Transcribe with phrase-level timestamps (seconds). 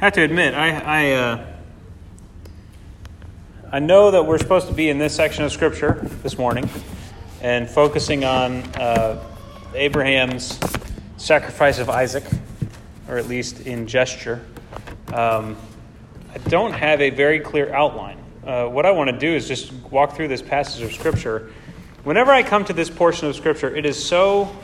[0.00, 1.46] have to admit, I, I, uh,
[3.70, 6.70] I know that we're supposed to be in this section of Scripture this morning
[7.42, 9.22] and focusing on uh,
[9.74, 10.58] Abraham's
[11.18, 12.24] sacrifice of Isaac,
[13.08, 14.42] or at least in gesture.
[15.12, 15.58] Um,
[16.32, 18.16] I don't have a very clear outline.
[18.42, 21.52] Uh, what I want to do is just walk through this passage of Scripture.
[22.04, 24.56] Whenever I come to this portion of Scripture, it is so.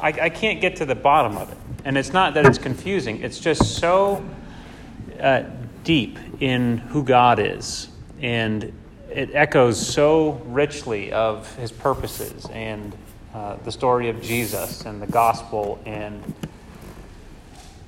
[0.00, 1.58] I, I can't get to the bottom of it.
[1.84, 4.24] And it's not that it's confusing, it's just so
[5.20, 5.42] uh,
[5.84, 7.88] deep in who God is.
[8.20, 8.72] And
[9.10, 12.96] it echoes so richly of his purposes and
[13.34, 16.22] uh, the story of Jesus and the gospel and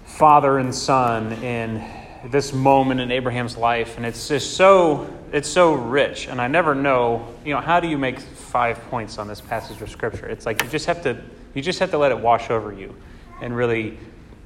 [0.05, 1.83] father and son and
[2.31, 3.97] this moment in Abraham's life.
[3.97, 6.29] And it's just so it's so rich.
[6.29, 9.81] And I never know, you know, how do you make five points on this passage
[9.83, 10.27] of scripture?
[10.27, 11.21] It's like you just have to
[11.55, 12.95] you just have to let it wash over you
[13.41, 13.99] and really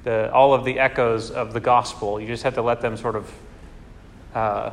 [0.03, 2.19] the, all of the echoes of the gospel.
[2.19, 3.33] You just have to let them sort of
[4.33, 4.71] uh,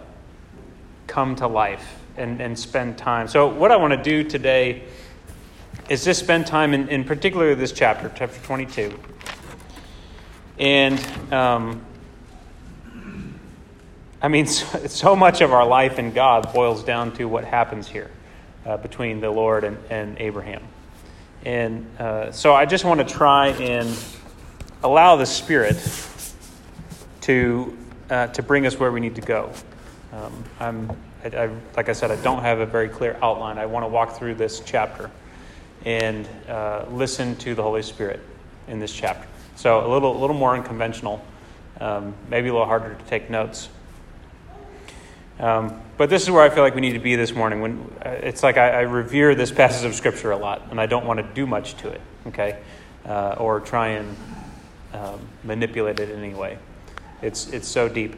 [1.06, 3.28] come to life and, and spend time.
[3.28, 4.84] So, what I want to do today
[5.88, 8.98] is just spend time in, in particular this chapter, chapter 22.
[10.58, 11.84] And um,
[14.20, 17.88] I mean, so, so, much of our life in God boils down to what happens
[17.88, 18.10] here
[18.66, 20.62] uh, between the Lord and, and Abraham.
[21.44, 23.88] And uh, so I just want to try and
[24.82, 25.76] allow the Spirit
[27.22, 27.76] to,
[28.10, 29.52] uh, to bring us where we need to go.
[30.12, 33.58] Um, I'm, I, I, like I said, I don't have a very clear outline.
[33.58, 35.10] I want to walk through this chapter
[35.84, 38.20] and uh, listen to the Holy Spirit
[38.68, 39.26] in this chapter.
[39.56, 41.24] So a little, a little more unconventional,
[41.80, 43.68] um, maybe a little harder to take notes.
[45.40, 47.60] Um, but this is where I feel like we need to be this morning.
[47.60, 50.86] When uh, it's like I, I, revere this passage of Scripture a lot, and I
[50.86, 52.58] don't want to do much to it, okay,
[53.06, 54.16] uh, or try and
[54.92, 56.58] um, manipulate it in any way.
[57.22, 58.16] It's, it's so deep.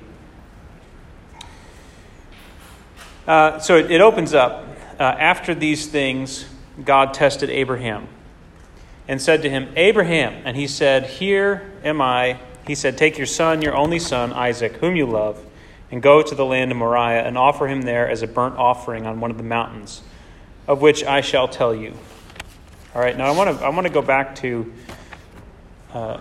[3.26, 4.66] Uh, so it, it, opens up.
[4.98, 6.46] Uh, after these things,
[6.84, 8.08] God tested Abraham
[9.08, 10.42] and said to him, Abraham.
[10.44, 12.38] And he said, Here am I.
[12.66, 15.44] He said, Take your son, your only son, Isaac, whom you love,
[15.90, 19.06] and go to the land of Moriah and offer him there as a burnt offering
[19.06, 20.02] on one of the mountains,
[20.66, 21.94] of which I shall tell you.
[22.94, 24.72] All right, now I want to, I want to go back to
[25.92, 26.20] uh,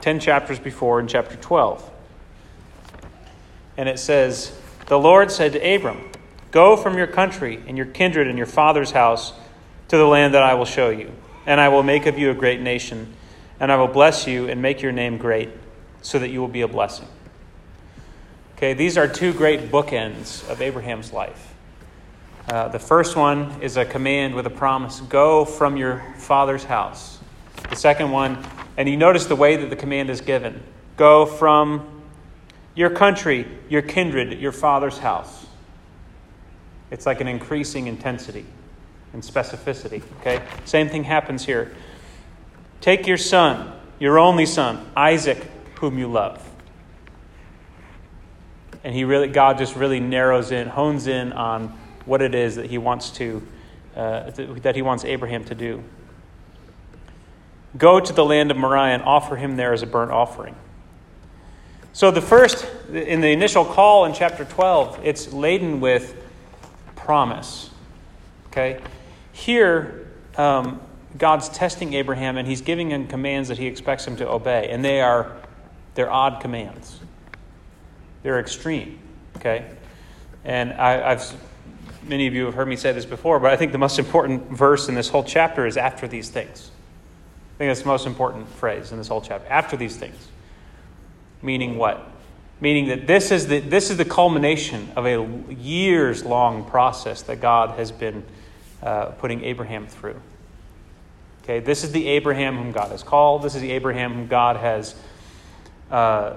[0.00, 1.90] 10 chapters before in chapter 12.
[3.76, 6.10] And it says, The Lord said to Abram,
[6.50, 9.32] Go from your country and your kindred and your father's house
[9.88, 11.12] to the land that I will show you,
[11.44, 13.14] and I will make of you a great nation,
[13.60, 15.50] and I will bless you and make your name great,
[16.02, 17.08] so that you will be a blessing.
[18.56, 21.54] Okay, these are two great bookends of Abraham's life.
[22.48, 27.15] Uh, the first one is a command with a promise go from your father's house.
[27.70, 28.44] The second one
[28.76, 30.62] and you notice the way that the command is given
[30.96, 32.02] go from
[32.74, 35.46] your country, your kindred, your father's house.
[36.90, 38.46] It's like an increasing intensity
[39.12, 40.02] and specificity.
[40.20, 40.42] Okay?
[40.64, 41.74] Same thing happens here.
[42.80, 45.38] Take your son, your only son, Isaac,
[45.80, 46.42] whom you love.
[48.84, 52.66] And he really, God just really narrows in, hones in on what it is that
[52.66, 53.46] he wants to,
[53.96, 55.82] uh, that he wants Abraham to do.
[57.76, 60.54] Go to the land of Moriah and offer him there as a burnt offering.
[61.92, 66.14] So, the first, in the initial call in chapter 12, it's laden with
[66.94, 67.70] promise.
[68.48, 68.80] Okay?
[69.32, 70.80] Here, um,
[71.16, 74.68] God's testing Abraham and he's giving him commands that he expects him to obey.
[74.70, 75.36] And they are,
[75.94, 77.00] they're odd commands,
[78.22, 78.98] they're extreme.
[79.36, 79.70] Okay?
[80.44, 81.34] And I, I've,
[82.02, 84.50] many of you have heard me say this before, but I think the most important
[84.50, 86.70] verse in this whole chapter is after these things.
[87.56, 89.48] I think that's the most important phrase in this whole chapter.
[89.48, 90.28] After these things.
[91.40, 92.06] Meaning what?
[92.60, 97.40] Meaning that this is the, this is the culmination of a years long process that
[97.40, 98.24] God has been
[98.82, 100.20] uh, putting Abraham through.
[101.44, 103.42] Okay, this is the Abraham whom God has called.
[103.42, 104.94] This is the Abraham whom God has
[105.90, 106.34] uh,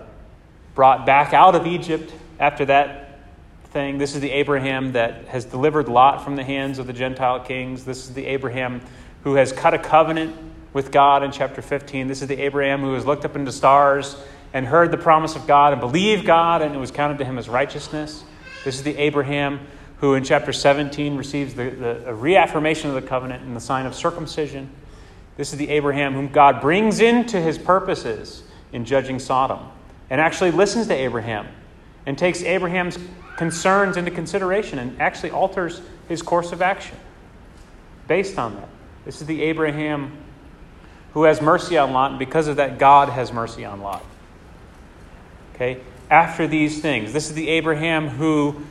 [0.74, 3.20] brought back out of Egypt after that
[3.72, 3.98] thing.
[3.98, 7.84] This is the Abraham that has delivered Lot from the hands of the Gentile kings.
[7.84, 8.80] This is the Abraham
[9.24, 12.08] who has cut a covenant with God in chapter 15.
[12.08, 14.16] This is the Abraham who has looked up into stars
[14.54, 17.38] and heard the promise of God and believed God, and it was counted to him
[17.38, 18.24] as righteousness.
[18.64, 19.60] This is the Abraham
[19.98, 23.94] who in chapter 17 receives the, the reaffirmation of the covenant and the sign of
[23.94, 24.70] circumcision.
[25.38, 29.60] This is the Abraham whom God brings into his purposes in judging Sodom
[30.10, 31.48] and actually listens to Abraham
[32.06, 32.98] and takes Abraham's
[33.38, 36.98] concerns into consideration and actually alters his course of action
[38.08, 38.70] based on that.
[39.06, 40.18] This is the Abraham
[41.14, 44.04] who has mercy on Lot, and because of that, God has mercy on Lot.
[45.56, 45.82] Okay?
[46.10, 47.14] After these things.
[47.14, 48.64] This is the Abraham who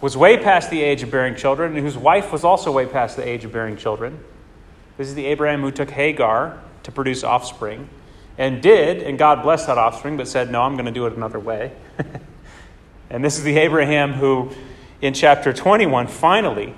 [0.00, 3.16] was way past the age of bearing children, and whose wife was also way past
[3.16, 4.18] the age of bearing children.
[4.98, 7.88] This is the Abraham who took Hagar to produce offspring,
[8.36, 11.14] and did, and God blessed that offspring, but said, No, I'm going to do it
[11.14, 11.72] another way.
[13.10, 14.50] and this is the Abraham who,
[15.00, 16.74] in chapter 21, finally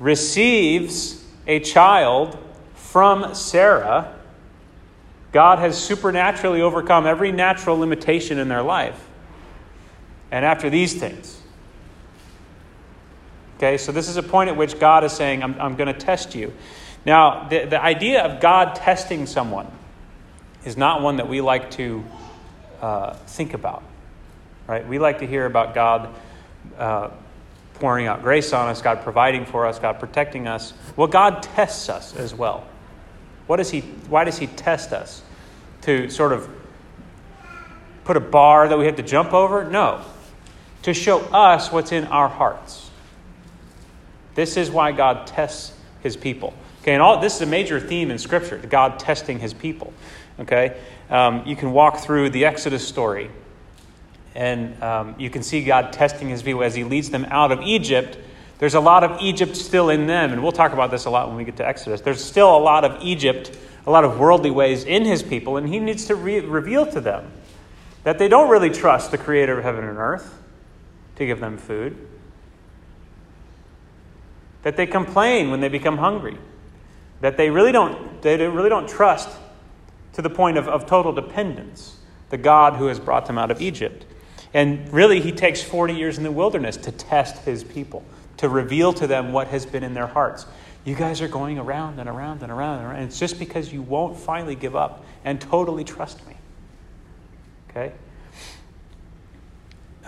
[0.00, 2.38] receives a child
[2.92, 4.14] from Sarah.
[5.32, 9.08] God has supernaturally overcome every natural limitation in their life.
[10.30, 11.42] And after these things,
[13.62, 15.98] Okay, so this is a point at which God is saying, I'm, I'm going to
[15.98, 16.52] test you.
[17.06, 19.70] Now, the, the idea of God testing someone
[20.64, 22.02] is not one that we like to
[22.80, 23.84] uh, think about,
[24.66, 24.84] right?
[24.88, 26.12] We like to hear about God
[26.76, 27.10] uh,
[27.74, 30.74] pouring out grace on us, God providing for us, God protecting us.
[30.96, 32.66] Well, God tests us as well.
[33.60, 35.22] He, why does He test us?
[35.82, 36.48] To sort of
[38.04, 39.64] put a bar that we have to jump over?
[39.64, 40.04] No.
[40.82, 42.90] To show us what's in our hearts.
[44.34, 46.54] This is why God tests his people.
[46.82, 49.92] Okay, and all this is a major theme in Scripture: God testing His people.
[50.40, 50.76] Okay,
[51.10, 53.30] um, you can walk through the Exodus story,
[54.34, 57.62] and um, you can see God testing His people as He leads them out of
[57.62, 58.18] Egypt.
[58.58, 61.28] There's a lot of Egypt still in them, and we'll talk about this a lot
[61.28, 62.00] when we get to Exodus.
[62.00, 63.56] There's still a lot of Egypt,
[63.86, 67.00] a lot of worldly ways in His people, and He needs to re- reveal to
[67.00, 67.30] them
[68.04, 70.38] that they don't really trust the Creator of heaven and earth
[71.16, 71.96] to give them food
[74.62, 76.38] that they complain when they become hungry,
[77.20, 79.28] that they really don't, they really don't trust
[80.14, 81.96] to the point of, of total dependence
[82.30, 84.06] the God who has brought them out of Egypt.
[84.54, 88.04] And really, he takes 40 years in the wilderness to test his people,
[88.42, 90.46] to reveal to them what has been in their hearts.
[90.84, 93.02] You guys are going around and around and around and around.
[93.04, 96.34] It's just because you won't finally give up and totally trust me.
[97.70, 97.92] Okay?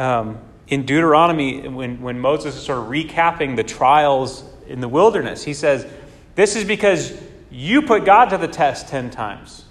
[0.01, 5.45] Um, in Deuteronomy, when, when Moses is sort of recapping the trials in the wilderness,
[5.45, 5.87] he says,
[6.35, 7.17] This is because
[7.53, 9.65] you put God to the test 10 times.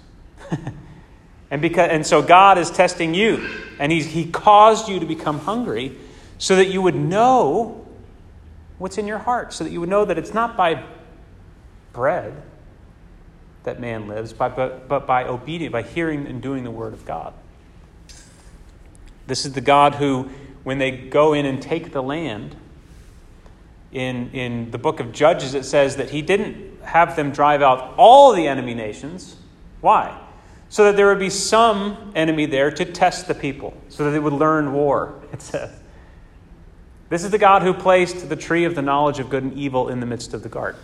[1.50, 3.46] and, because, and so God is testing you.
[3.78, 5.98] And he's, He caused you to become hungry
[6.38, 7.83] so that you would know
[8.78, 10.84] what's in your heart, so that you would know that it's not by
[11.92, 12.42] bread
[13.64, 17.06] that man lives, but, but, but by obedience, by hearing and doing the word of
[17.06, 17.32] God.
[19.26, 20.28] This is the God who
[20.64, 22.56] when they go in and take the land,
[23.92, 27.94] in, in the book of Judges, it says that he didn't have them drive out
[27.96, 29.36] all the enemy nations.
[29.80, 30.20] Why?
[30.68, 34.18] So that there would be some enemy there to test the people, so that they
[34.18, 35.70] would learn war, it says.
[37.08, 39.88] This is the God who placed the tree of the knowledge of good and evil
[39.88, 40.80] in the midst of the garden.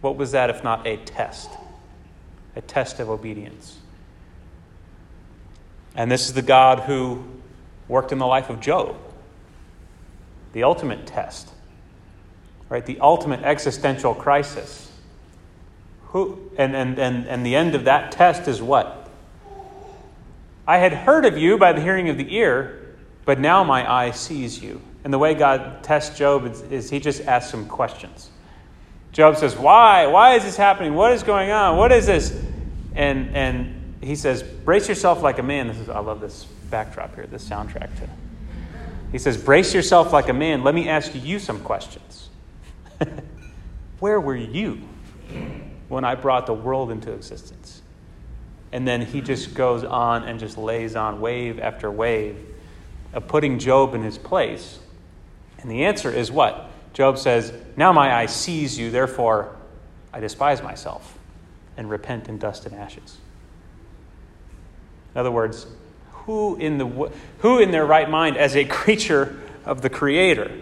[0.00, 1.50] What was that if not a test?
[2.56, 3.78] A test of obedience.
[5.96, 7.24] And this is the God who
[7.88, 8.96] worked in the life of Job.
[10.52, 11.48] The ultimate test,
[12.68, 12.84] right?
[12.84, 14.90] The ultimate existential crisis.
[16.08, 19.10] Who, and, and, and, and the end of that test is what?
[20.66, 22.94] I had heard of you by the hearing of the ear,
[23.24, 24.80] but now my eye sees you.
[25.04, 28.30] And the way God tests Job is, is he just asks him questions.
[29.12, 30.06] Job says, Why?
[30.06, 30.94] Why is this happening?
[30.94, 31.76] What is going on?
[31.76, 32.42] What is this?
[32.94, 35.68] And, and he says, Brace yourself like a man.
[35.68, 38.08] This is, I love this backdrop here, this soundtrack to.
[39.12, 40.64] He says, Brace yourself like a man.
[40.64, 42.30] Let me ask you some questions.
[44.00, 44.80] Where were you
[45.88, 47.82] when I brought the world into existence?
[48.72, 52.36] And then he just goes on and just lays on wave after wave
[53.12, 54.80] of putting Job in his place.
[55.64, 56.70] And the answer is what?
[56.92, 59.56] Job says, Now my eye sees you, therefore
[60.12, 61.18] I despise myself
[61.78, 63.16] and repent in dust and ashes.
[65.14, 65.66] In other words,
[66.12, 70.52] who in, the, who in their right mind, as a creature of the Creator,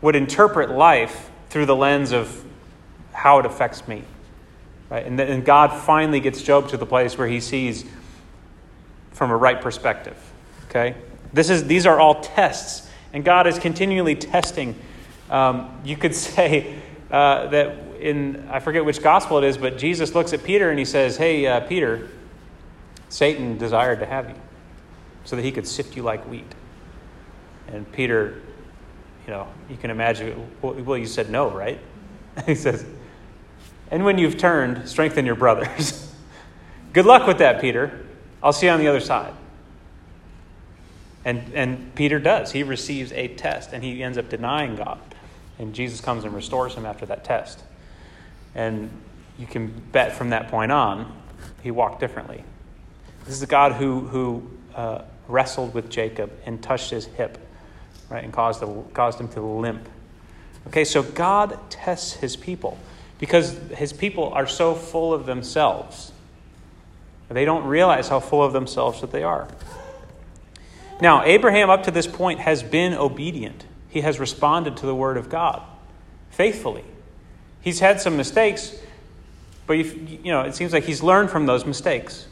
[0.00, 2.44] would interpret life through the lens of
[3.12, 4.02] how it affects me?
[4.90, 5.06] Right?
[5.06, 7.84] And, and God finally gets Job to the place where he sees
[9.12, 10.16] from a right perspective.
[10.68, 10.96] Okay?
[11.32, 14.78] This is, these are all tests, and God is continually testing.
[15.30, 16.78] Um, you could say
[17.10, 20.78] uh, that in, I forget which gospel it is, but Jesus looks at Peter and
[20.78, 22.08] he says, Hey, uh, Peter,
[23.08, 24.34] Satan desired to have you
[25.24, 26.52] so that he could sift you like wheat.
[27.68, 28.40] And Peter,
[29.26, 31.78] you know, you can imagine, well, you said no, right?
[32.46, 32.84] he says,
[33.90, 36.12] and when you've turned, strengthen your brothers.
[36.92, 38.06] Good luck with that, Peter.
[38.42, 39.34] I'll see you on the other side.
[41.24, 42.52] And, and Peter does.
[42.52, 45.00] He receives a test and he ends up denying God.
[45.58, 47.62] And Jesus comes and restores him after that test.
[48.54, 48.90] And
[49.38, 51.20] you can bet from that point on,
[51.62, 52.44] he walked differently
[53.24, 57.38] This is the God who, who uh, wrestled with Jacob and touched his hip,
[58.10, 59.88] right, and caused, a, caused him to limp.
[60.68, 62.78] Okay, so God tests his people
[63.18, 66.12] because his people are so full of themselves.
[67.28, 69.48] They don't realize how full of themselves that they are.
[71.00, 73.64] Now, Abraham, up to this point, has been obedient.
[73.88, 75.62] He has responded to the word of God
[76.30, 76.84] faithfully.
[77.60, 78.74] He's had some mistakes,
[79.66, 82.26] but you know, it seems like he's learned from those mistakes.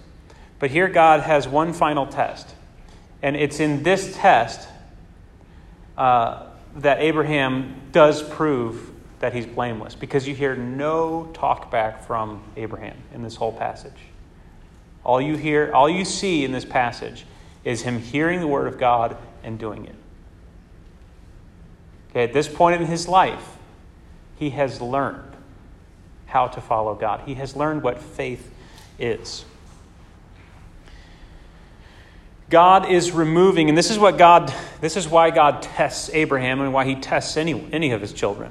[0.59, 2.55] But here God has one final test.
[3.23, 4.69] And it's in this test
[5.99, 12.43] uh, that Abraham does prove that he's blameless, because you hear no talk back from
[12.57, 13.93] Abraham in this whole passage.
[15.05, 17.27] All you hear, all you see in this passage
[17.65, 19.95] is him hearing the word of God and doing it.
[22.11, 23.57] Okay, at this point in his life,
[24.37, 25.37] he has learned
[26.27, 27.23] how to follow God.
[27.27, 28.53] He has learned what faith
[28.99, 29.45] is.
[32.49, 36.73] God is removing, and this is what God, this is why God tests Abraham and
[36.73, 38.51] why he tests any, any of his children,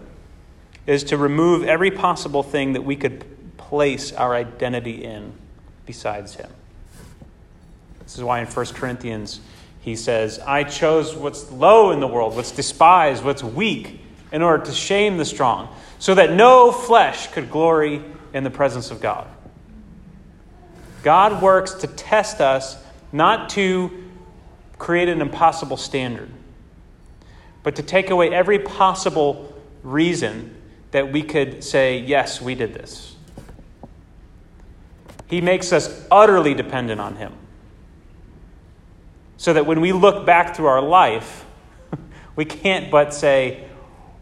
[0.87, 3.25] is to remove every possible thing that we could
[3.57, 5.33] place our identity in
[5.85, 6.49] besides him.
[8.09, 9.39] This is why in 1 Corinthians
[9.81, 14.01] he says, I chose what's low in the world, what's despised, what's weak,
[14.31, 18.89] in order to shame the strong, so that no flesh could glory in the presence
[18.89, 19.27] of God.
[21.03, 24.09] God works to test us not to
[24.79, 26.31] create an impossible standard,
[27.61, 33.15] but to take away every possible reason that we could say, yes, we did this.
[35.27, 37.33] He makes us utterly dependent on Him.
[39.39, 41.45] So that when we look back through our life,
[42.35, 43.69] we can't but say,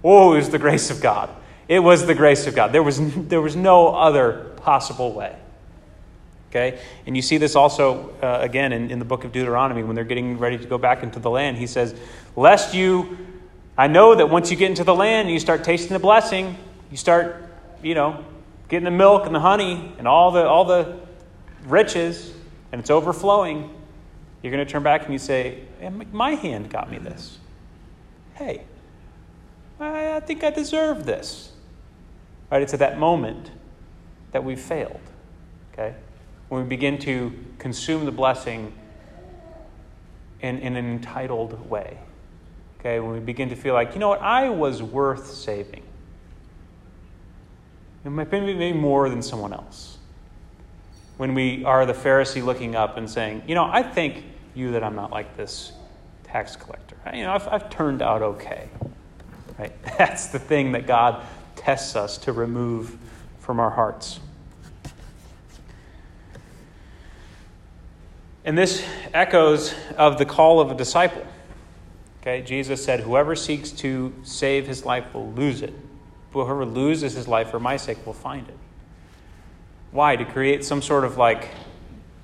[0.03, 1.31] oh, it was the grace of God.
[1.67, 2.71] It was the grace of God.
[2.71, 5.35] There was, there was no other possible way.
[6.51, 6.79] Okay?
[7.07, 10.05] And you see this also, uh, again, in, in the book of Deuteronomy when they're
[10.05, 11.57] getting ready to go back into the land.
[11.57, 11.95] He says,
[12.35, 13.17] Lest you,
[13.75, 16.55] I know that once you get into the land and you start tasting the blessing,
[16.91, 17.43] you start,
[17.81, 18.23] you know,
[18.69, 20.99] getting the milk and the honey and all the, all the
[21.65, 22.31] riches,
[22.71, 23.73] and it's overflowing,
[24.41, 27.39] you're going to turn back and you say, eh, My hand got me this.
[28.35, 28.63] Hey,
[29.79, 31.51] I think I deserve this.
[32.51, 32.61] Right?
[32.61, 33.51] It's at that moment
[34.31, 35.01] that we've failed.
[35.73, 35.95] Okay?
[36.49, 38.73] when we begin to consume the blessing
[40.41, 41.99] in, in an entitled way.
[42.79, 45.83] Okay, when we begin to feel like, you know what, I was worth saving.
[48.03, 49.96] Be maybe more than someone else.
[51.17, 54.23] When we are the Pharisee looking up and saying, you know, I thank
[54.55, 55.71] you that I'm not like this
[56.23, 56.95] tax collector.
[57.13, 58.69] You know, I've, I've turned out okay.
[59.57, 59.73] Right?
[59.97, 62.97] That's the thing that God tests us to remove
[63.39, 64.19] from our hearts.
[68.45, 71.25] And this echoes of the call of a disciple.
[72.21, 75.73] Okay, Jesus said, Whoever seeks to save his life will lose it.
[76.31, 78.57] Whoever loses his life for my sake will find it.
[79.91, 80.15] Why?
[80.15, 81.49] To create some sort of like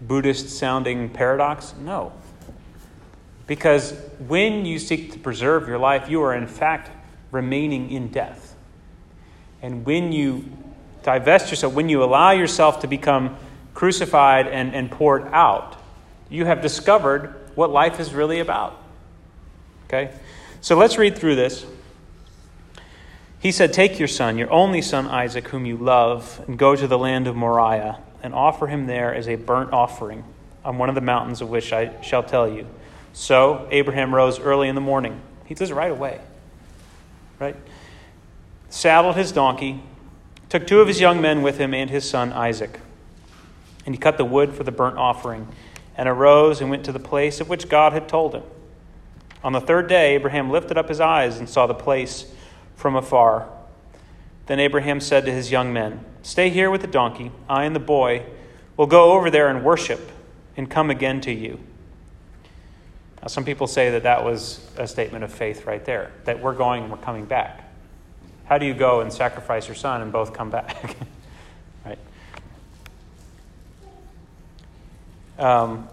[0.01, 1.73] Buddhist sounding paradox?
[1.79, 2.11] No.
[3.47, 3.93] Because
[4.27, 6.89] when you seek to preserve your life, you are in fact
[7.31, 8.55] remaining in death.
[9.61, 10.45] And when you
[11.03, 13.37] divest yourself, when you allow yourself to become
[13.73, 15.77] crucified and, and poured out,
[16.29, 18.81] you have discovered what life is really about.
[19.87, 20.13] Okay?
[20.61, 21.65] So let's read through this.
[23.43, 26.87] He said, Take your son, your only son Isaac, whom you love, and go to
[26.87, 30.23] the land of Moriah, and offer him there as a burnt offering
[30.63, 32.65] on one of the mountains of which I shall tell you.
[33.11, 35.19] So Abraham rose early in the morning.
[35.43, 36.21] He does it right away.
[37.37, 37.57] Right?
[38.69, 39.83] Saddled his donkey,
[40.47, 42.79] took two of his young men with him and his son Isaac.
[43.85, 45.49] And he cut the wood for the burnt offering
[45.97, 48.43] and arose and went to the place of which God had told him.
[49.43, 52.33] On the third day, Abraham lifted up his eyes and saw the place
[52.75, 53.49] from afar.
[54.45, 57.31] Then Abraham said to his young men, Stay here with the donkey.
[57.49, 58.23] I and the boy
[58.77, 60.11] will go over there and worship
[60.55, 61.59] and come again to you.
[63.21, 66.55] Now, some people say that that was a statement of faith right there, that we're
[66.55, 67.63] going and we're coming back.
[68.45, 70.97] How do you go and sacrifice your son and both come back?
[75.37, 75.89] Um,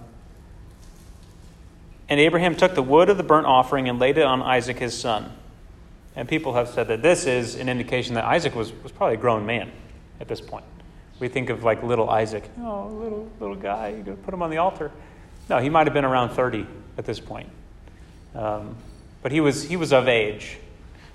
[2.08, 4.98] and Abraham took the wood of the burnt offering and laid it on Isaac his
[4.98, 5.32] son.
[6.16, 9.18] And people have said that this is an indication that Isaac was, was probably a
[9.18, 9.70] grown man
[10.20, 10.64] at this point.
[11.20, 12.44] We think of like little Isaac.
[12.60, 14.90] Oh, little, little guy, to put him on the altar.
[15.48, 16.66] No, he might have been around 30
[16.98, 17.48] at this point.
[18.34, 18.76] Um,
[19.22, 20.58] but he was, he was of age,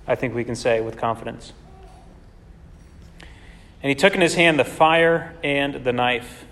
[0.07, 1.53] I think we can say with confidence.
[3.81, 6.45] And he took in his hand the fire and the knife.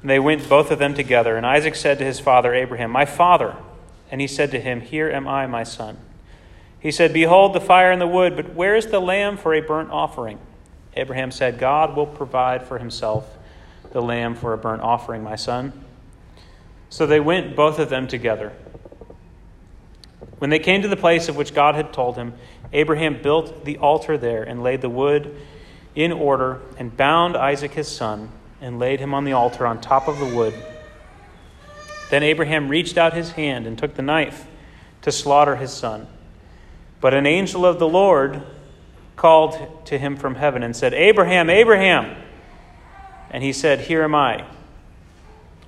[0.00, 1.36] And they went both of them together.
[1.36, 3.56] And Isaac said to his father Abraham, My father.
[4.10, 5.98] And he said to him, Here am I, my son.
[6.80, 9.60] He said, Behold the fire and the wood, but where is the lamb for a
[9.60, 10.38] burnt offering?
[10.94, 13.36] Abraham said, God will provide for himself
[13.92, 15.72] the lamb for a burnt offering, my son.
[16.90, 18.52] So they went both of them together.
[20.38, 22.34] When they came to the place of which God had told him,
[22.72, 25.34] Abraham built the altar there and laid the wood
[25.94, 28.30] in order and bound Isaac his son
[28.60, 30.54] and laid him on the altar on top of the wood.
[32.10, 34.46] Then Abraham reached out his hand and took the knife
[35.02, 36.06] to slaughter his son.
[37.00, 38.42] But an angel of the Lord
[39.16, 42.16] called to him from heaven and said, Abraham, Abraham.
[43.30, 44.44] And he said, Here am I.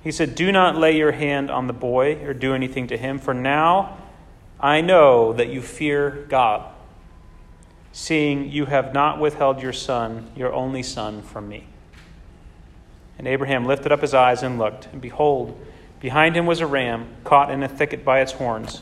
[0.03, 3.19] He said, Do not lay your hand on the boy or do anything to him,
[3.19, 3.97] for now
[4.59, 6.71] I know that you fear God,
[7.91, 11.67] seeing you have not withheld your son, your only son, from me.
[13.17, 15.59] And Abraham lifted up his eyes and looked, and behold,
[15.99, 18.81] behind him was a ram caught in a thicket by its horns.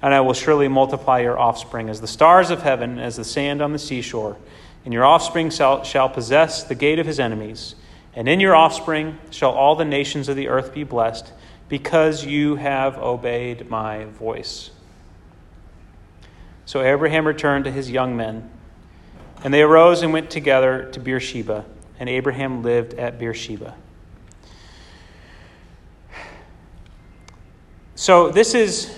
[0.00, 3.60] and I will surely multiply your offspring as the stars of heaven, as the sand
[3.60, 4.36] on the seashore.
[4.84, 7.74] And your offspring shall, shall possess the gate of his enemies.
[8.14, 11.32] And in your offspring shall all the nations of the earth be blessed,
[11.68, 14.70] because you have obeyed my voice.
[16.64, 18.50] So Abraham returned to his young men,
[19.42, 21.64] and they arose and went together to Beersheba,
[21.98, 23.74] and Abraham lived at Beersheba.
[27.94, 28.94] So this is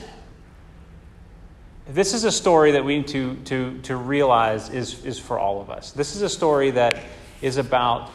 [1.89, 5.61] this is a story that we need to, to, to realize is, is for all
[5.61, 5.93] of us.
[5.93, 7.03] This is a story that
[7.43, 8.11] is about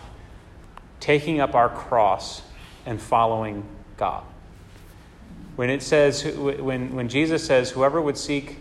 [1.00, 2.42] taking up our cross
[2.86, 3.66] and following
[3.98, 4.24] God.
[5.56, 8.58] When it says, when, when Jesus says, whoever would seek,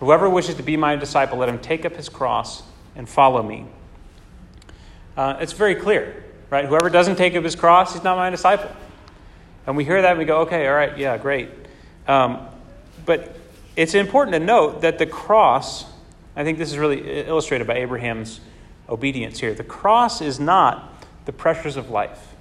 [0.00, 2.62] whoever wishes to be my disciple, let him take up his cross
[2.96, 3.66] and follow me.
[5.16, 6.64] Uh, it's very clear, right?
[6.64, 8.70] Whoever doesn't take up his cross, he's not my disciple.
[9.66, 11.48] And we hear that and we go, okay, all right, yeah, great.
[12.08, 12.46] Um,
[13.04, 13.36] but
[13.76, 15.84] it's important to note that the cross,
[16.36, 18.40] I think this is really illustrated by Abraham's
[18.88, 19.54] obedience here.
[19.54, 22.34] The cross is not the pressures of life.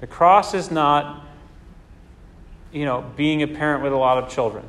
[0.00, 1.24] The cross is not,
[2.72, 4.64] you know, being a parent with a lot of children.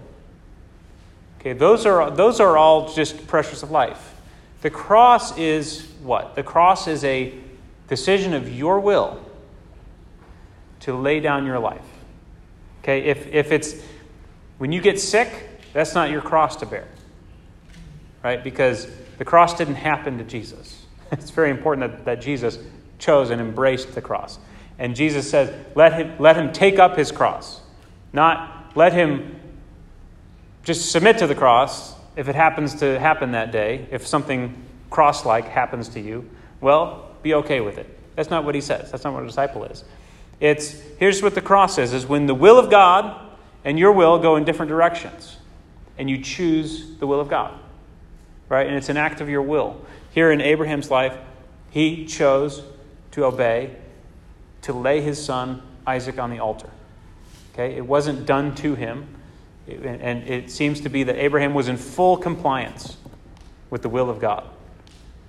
[1.40, 4.16] Okay, those are, those are all just pressures of life.
[4.62, 6.36] The cross is what?
[6.36, 7.34] The cross is a
[7.88, 9.20] decision of your will
[10.82, 11.82] to lay down your life.
[12.84, 13.76] Okay, if, if it's
[14.62, 16.88] when you get sick, that's not your cross to bear.
[18.24, 18.44] Right?
[18.44, 18.86] Because
[19.18, 20.86] the cross didn't happen to Jesus.
[21.12, 22.60] It's very important that, that Jesus
[23.00, 24.38] chose and embraced the cross.
[24.78, 27.60] And Jesus says, let him, let him take up his cross,
[28.14, 29.40] not let him
[30.64, 34.56] just submit to the cross if it happens to happen that day, if something
[34.92, 36.30] cross like happens to you.
[36.62, 37.90] Well, be okay with it.
[38.16, 38.92] That's not what he says.
[38.92, 39.84] That's not what a disciple is.
[40.40, 43.31] It's here's what the cross is is when the will of God
[43.64, 45.38] and your will go in different directions
[45.98, 47.58] and you choose the will of God.
[48.50, 48.68] Right?
[48.68, 49.80] And it's an act of your will.
[50.12, 51.16] Here in Abraham's life,
[51.70, 52.64] he chose
[53.12, 53.76] to obey,
[54.64, 56.70] to lay his son Isaac on the altar.
[57.54, 57.76] Okay?
[57.76, 59.08] It wasn't done to him.
[59.68, 62.98] And it seems to be that Abraham was in full compliance
[63.70, 64.44] with the will of God.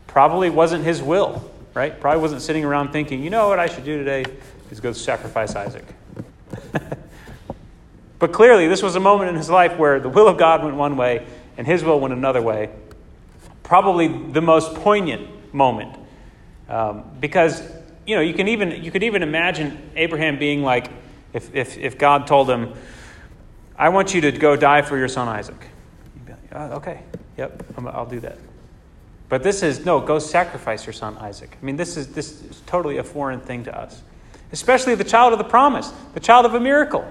[0.07, 1.99] Probably wasn't his will, right?
[2.01, 4.25] Probably wasn't sitting around thinking, you know what I should do today
[4.71, 5.85] is go sacrifice Isaac.
[8.23, 10.77] But clearly, this was a moment in his life where the will of God went
[10.77, 12.71] one way and his will went another way.
[13.65, 15.97] Probably the most poignant moment.
[16.69, 17.61] Um, because,
[18.07, 20.89] you know, you, can even, you could even imagine Abraham being like,
[21.33, 22.75] if, if, if God told him,
[23.77, 25.59] I want you to go die for your son Isaac.
[26.29, 27.03] Like, oh, okay,
[27.37, 28.39] yep, I'll do that.
[29.31, 31.59] But this is, no, go sacrifice your son Isaac.
[31.61, 34.01] I mean, this is, this is totally a foreign thing to us,
[34.53, 37.05] especially the child of the promise, the child of a miracle.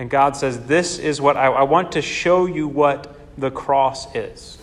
[0.00, 4.14] And God says, This is what I, I want to show you what the cross
[4.14, 4.56] is.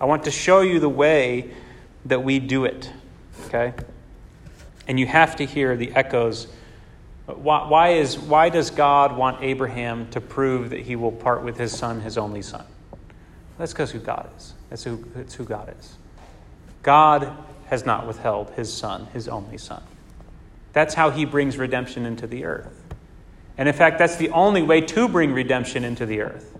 [0.00, 1.52] I want to show you the way
[2.06, 2.90] that we do it.
[3.46, 3.72] Okay?
[4.88, 6.48] And you have to hear the echoes.
[7.26, 11.56] Why, why, is, why does God want Abraham to prove that he will part with
[11.56, 12.64] his son, his only son?
[13.58, 14.54] That's because who God is.
[14.70, 15.94] That's who, that's who God is.
[16.82, 17.32] God
[17.66, 19.84] has not withheld his son, his only son.
[20.72, 22.79] That's how he brings redemption into the earth.
[23.58, 26.56] And in fact, that's the only way to bring redemption into the earth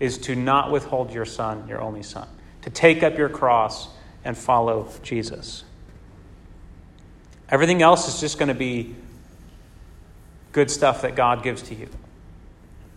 [0.00, 2.28] is to not withhold your son, your only son,
[2.62, 3.88] to take up your cross
[4.24, 5.64] and follow Jesus.
[7.48, 8.94] Everything else is just going to be
[10.52, 11.88] good stuff that God gives to you.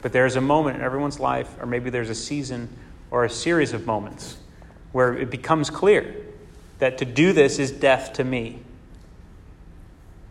[0.01, 2.69] But there's a moment in everyone's life, or maybe there's a season
[3.11, 4.37] or a series of moments,
[4.91, 6.15] where it becomes clear
[6.79, 8.59] that to do this is death to me,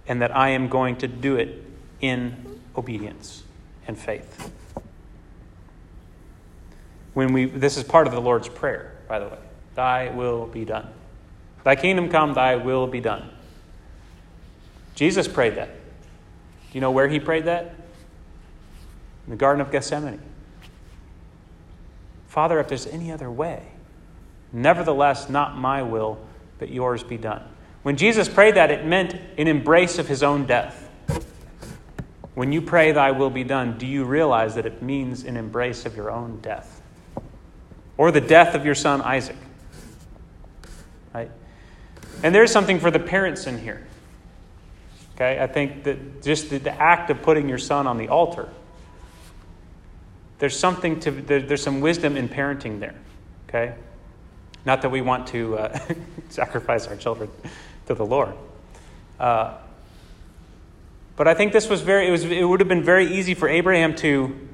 [0.09, 1.65] and that I am going to do it
[2.00, 3.42] in obedience
[3.87, 4.52] and faith.
[7.14, 9.38] When we, this is part of the Lord's Prayer, by the way.
[9.74, 10.88] Thy will be done.
[11.64, 13.30] Thy kingdom come, thy will be done.
[14.94, 15.68] Jesus prayed that.
[15.68, 17.74] Do you know where he prayed that?
[19.26, 20.20] In the Garden of Gethsemane.
[22.28, 23.62] Father, if there's any other way,
[24.52, 26.18] nevertheless, not my will,
[26.59, 27.42] but yours be done.
[27.82, 30.86] When Jesus prayed that, it meant an embrace of his own death.
[32.37, 35.87] When you pray, Thy will be done, do you realize that it means an embrace
[35.87, 36.83] of your own death?
[37.96, 39.38] Or the death of your son Isaac?
[41.14, 41.31] Right?
[42.22, 43.87] And there's something for the parents in here.
[45.14, 48.51] Okay, I think that just the, the act of putting your son on the altar,
[50.38, 52.96] there's something to, there, there's some wisdom in parenting there.
[53.49, 53.75] Okay?
[54.66, 55.79] Not that we want to uh,
[56.29, 57.31] sacrifice our children
[57.87, 58.35] to the Lord.
[59.18, 59.57] Uh,
[61.16, 63.48] but I think this was very, it, was, it would have been very easy for
[63.48, 64.48] Abraham to,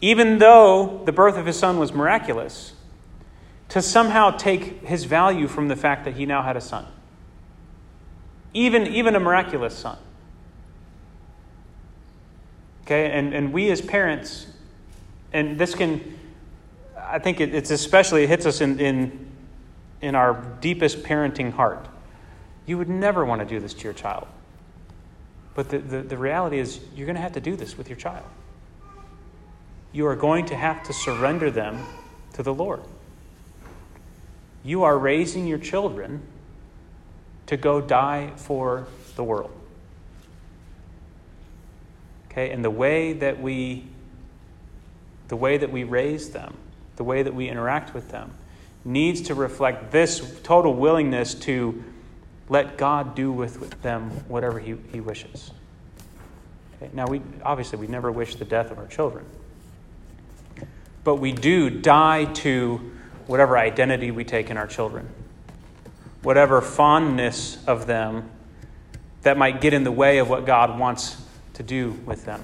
[0.00, 2.72] even though the birth of his son was miraculous,
[3.68, 6.86] to somehow take his value from the fact that he now had a son
[8.54, 9.98] even, even a miraculous son.
[12.82, 14.46] Okay, and, and we as parents,
[15.32, 16.18] and this can,
[16.96, 19.30] I think it, it's especially, it hits us in, in,
[20.00, 21.86] in our deepest parenting heart.
[22.66, 24.26] You would never want to do this to your child.
[25.58, 27.96] But the, the, the reality is, you're going to have to do this with your
[27.96, 28.24] child.
[29.90, 31.84] You are going to have to surrender them
[32.34, 32.80] to the Lord.
[34.62, 36.22] You are raising your children
[37.46, 39.50] to go die for the world.
[42.30, 43.84] Okay, and the way that we
[45.26, 46.56] the way that we raise them,
[46.94, 48.30] the way that we interact with them
[48.84, 51.82] needs to reflect this total willingness to
[52.48, 55.50] let God do with them whatever he, he wishes.
[56.76, 59.24] Okay, now we obviously we never wish the death of our children.
[61.04, 62.92] But we do die to
[63.26, 65.08] whatever identity we take in our children
[66.22, 68.28] whatever fondness of them
[69.22, 71.16] that might get in the way of what God wants
[71.54, 72.42] to do with them.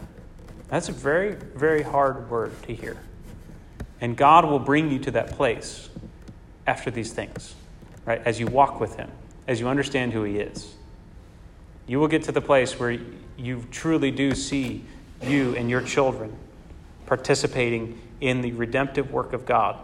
[0.68, 2.96] That's a very, very hard word to hear.
[4.00, 5.88] And God will bring you to that place
[6.66, 7.54] after these things,
[8.06, 8.20] right?
[8.24, 9.10] As you walk with Him,
[9.46, 10.74] as you understand who He is.
[11.86, 12.98] You will get to the place where
[13.36, 14.84] you truly do see
[15.22, 16.36] you and your children
[17.06, 19.78] participating in the redemptive work of God,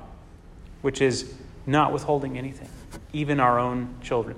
[0.81, 1.35] which is
[1.67, 2.69] not withholding anything
[3.13, 4.37] even our own children,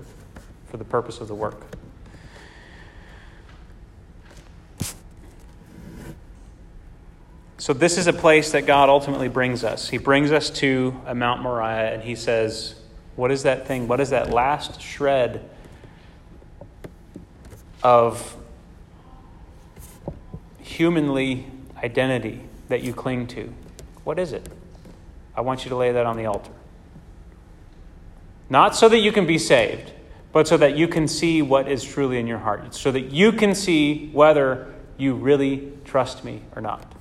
[0.66, 1.62] for the purpose of the work.
[7.58, 9.88] So, this is a place that God ultimately brings us.
[9.88, 12.74] He brings us to Mount Moriah and he says,
[13.16, 13.88] What is that thing?
[13.88, 15.48] What is that last shred
[17.82, 18.36] of
[20.58, 21.46] humanly
[21.82, 23.52] identity that you cling to?
[24.04, 24.48] What is it?
[25.36, 26.50] I want you to lay that on the altar.
[28.48, 29.92] Not so that you can be saved,
[30.32, 33.32] but so that you can see what is truly in your heart, so that you
[33.32, 36.92] can see whether you really trust me or not.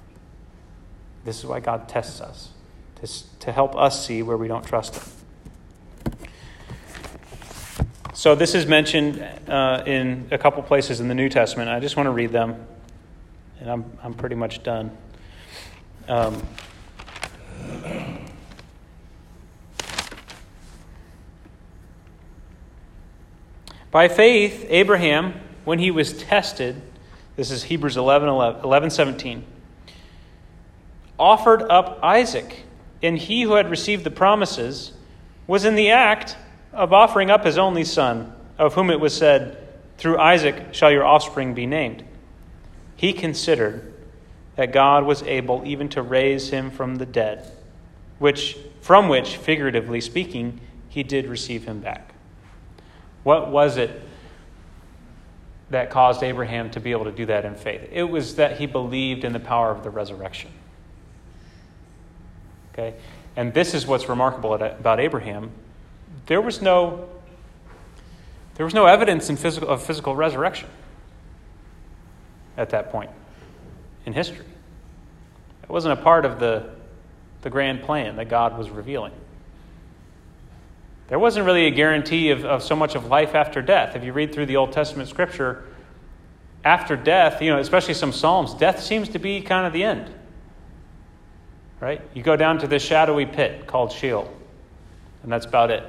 [1.24, 2.50] This is why God tests us,
[3.02, 5.20] to, to help us see where we don't trust Him.
[8.13, 11.69] So, this is mentioned uh, in a couple places in the New Testament.
[11.69, 12.67] I just want to read them,
[13.60, 14.91] and I'm, I'm pretty much done.
[16.10, 16.41] Um,
[23.91, 25.34] By faith, Abraham,
[25.65, 26.82] when he was tested,
[27.36, 29.43] this is Hebrews 11, 11, 11 17,
[31.19, 32.63] offered up Isaac,
[33.04, 34.93] and he who had received the promises
[35.45, 36.38] was in the act
[36.73, 39.57] of offering up his only son, of whom it was said,
[39.97, 42.03] Through Isaac shall your offspring be named.
[42.95, 43.93] He considered
[44.55, 47.49] that God was able even to raise him from the dead,
[48.19, 52.13] which from which, figuratively speaking, he did receive him back.
[53.23, 54.01] What was it
[55.69, 57.88] that caused Abraham to be able to do that in faith?
[57.91, 60.51] It was that he believed in the power of the resurrection.
[62.73, 62.95] Okay?
[63.36, 65.51] And this is what's remarkable about Abraham.
[66.26, 67.08] There was no
[68.56, 70.69] There was no evidence in physical, of physical resurrection
[72.58, 73.10] at that point
[74.06, 74.45] in history.
[75.63, 76.69] It wasn't a part of the,
[77.41, 79.13] the grand plan that God was revealing.
[81.08, 83.95] There wasn't really a guarantee of, of so much of life after death.
[83.95, 85.65] If you read through the Old Testament scripture,
[86.63, 90.13] after death, you know, especially some Psalms, death seems to be kind of the end.
[91.80, 92.02] Right?
[92.13, 94.32] You go down to this shadowy pit called Sheol,
[95.24, 95.84] and that's about it.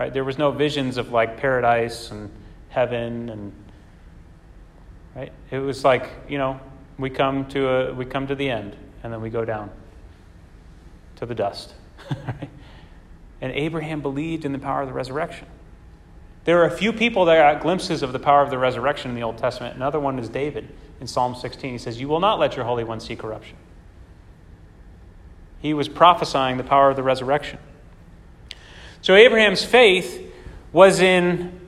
[0.00, 0.14] Right?
[0.14, 2.30] There was no visions of like paradise and
[2.70, 3.52] heaven and
[5.14, 5.30] right?
[5.50, 6.58] It was like, you know,
[6.96, 9.70] we come to a we come to the end and then we go down
[11.16, 11.74] to the dust.
[12.26, 12.48] right?
[13.42, 15.46] and Abraham believed in the power of the resurrection.
[16.44, 19.16] There are a few people that got glimpses of the power of the resurrection in
[19.16, 19.76] the Old Testament.
[19.76, 21.72] Another one is David in Psalm 16.
[21.72, 23.58] He says, You will not let your Holy One see corruption.
[25.58, 27.58] He was prophesying the power of the resurrection.
[29.02, 30.32] So Abraham's faith
[30.72, 31.58] was in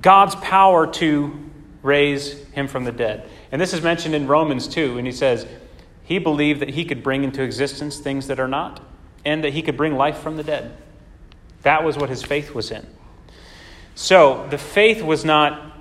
[0.00, 1.50] God's power to
[1.82, 3.28] raise him from the dead.
[3.50, 5.46] And this is mentioned in Romans 2, and he says,
[6.02, 8.80] He believed that he could bring into existence things that are not,
[9.24, 10.76] and that he could bring life from the dead.
[11.62, 12.86] That was what his faith was in.
[13.94, 15.76] So the faith was not,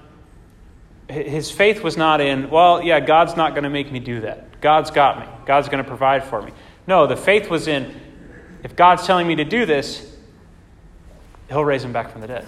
[1.10, 4.62] his faith was not in, well, yeah, God's not going to make me do that.
[4.62, 5.26] God's got me.
[5.46, 6.52] God's going to provide for me.
[6.86, 7.96] No, the faith was in,
[8.64, 10.16] if God's telling me to do this,
[11.50, 12.46] he'll raise him back from the dead.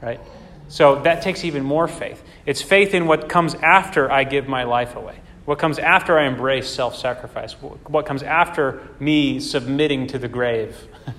[0.00, 0.20] Right?
[0.68, 2.22] So that takes even more faith.
[2.46, 5.16] It's faith in what comes after I give my life away.
[5.44, 7.52] What comes after I embrace self sacrifice?
[7.52, 10.76] What comes after me submitting to the grave?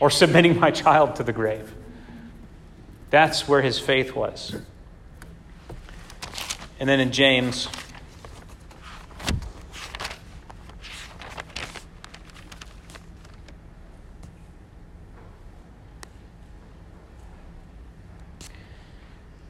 [0.00, 1.72] or submitting my child to the grave.
[3.10, 4.56] That's where his faith was.
[6.80, 7.68] And then in James,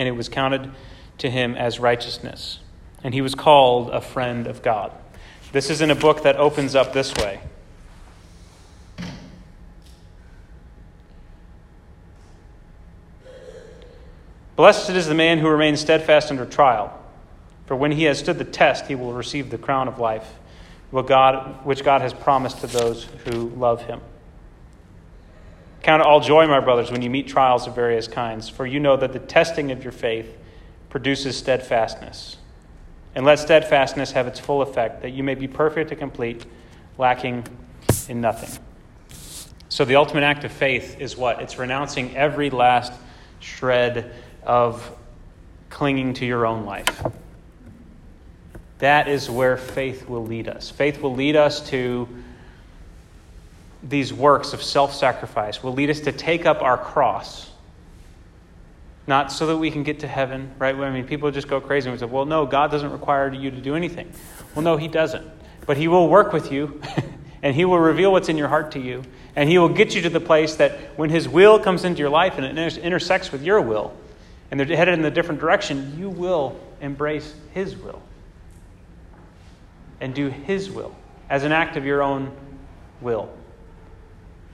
[0.00, 0.70] and it was counted
[1.18, 2.60] to him as righteousness.
[3.04, 4.90] And he was called a friend of God.
[5.52, 7.40] This is in a book that opens up this way.
[14.56, 16.98] Blessed is the man who remains steadfast under trial,
[17.66, 20.32] for when he has stood the test, he will receive the crown of life,
[20.92, 24.00] which God has promised to those who love him.
[25.82, 28.80] Count it all joy, my brothers, when you meet trials of various kinds, for you
[28.80, 30.36] know that the testing of your faith
[30.90, 32.36] produces steadfastness.
[33.14, 36.44] And let steadfastness have its full effect, that you may be perfect and complete,
[36.98, 37.46] lacking
[38.08, 38.62] in nothing.
[39.68, 41.40] So, the ultimate act of faith is what?
[41.40, 42.92] It's renouncing every last
[43.38, 44.12] shred
[44.42, 44.96] of
[45.70, 47.04] clinging to your own life.
[48.78, 50.70] That is where faith will lead us.
[50.70, 52.08] Faith will lead us to
[53.82, 57.50] these works of self sacrifice, will lead us to take up our cross.
[59.06, 60.74] Not so that we can get to heaven, right?
[60.74, 63.50] I mean, people just go crazy and we say, well, no, God doesn't require you
[63.50, 64.12] to do anything.
[64.54, 65.26] Well, no, He doesn't.
[65.66, 66.80] But He will work with you,
[67.42, 69.02] and He will reveal what's in your heart to you,
[69.34, 72.10] and He will get you to the place that when His will comes into your
[72.10, 73.92] life and it intersects with your will,
[74.50, 78.02] and they're headed in a different direction, you will embrace His will
[80.00, 80.94] and do His will
[81.28, 82.32] as an act of your own
[83.00, 83.30] will.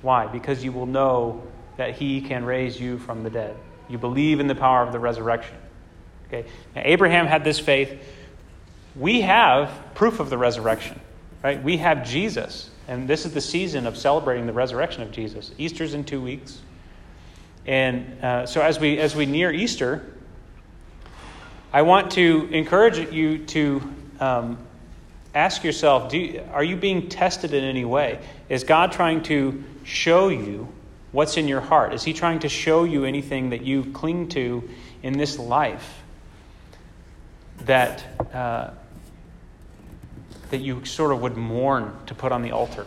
[0.06, 0.28] Why?
[0.28, 1.42] Because you will know
[1.78, 3.56] that He can raise you from the dead.
[3.88, 5.56] You believe in the power of the resurrection.
[6.28, 6.48] Okay?
[6.76, 8.00] Now, Abraham had this faith.
[8.94, 11.00] We have proof of the resurrection,
[11.42, 11.60] right?
[11.60, 12.70] We have Jesus.
[12.86, 15.50] And this is the season of celebrating the resurrection of Jesus.
[15.58, 16.60] Easter's in two weeks.
[17.66, 20.14] And uh, so as we, as we near Easter,
[21.72, 23.82] I want to encourage you to
[24.20, 24.58] um,
[25.34, 28.20] ask yourself do, are you being tested in any way?
[28.48, 30.68] Is God trying to show you
[31.12, 31.94] what's in your heart?
[31.94, 34.68] Is He trying to show you anything that you cling to
[35.02, 36.02] in this life
[37.60, 38.70] that, uh,
[40.50, 42.86] that you sort of would mourn to put on the altar?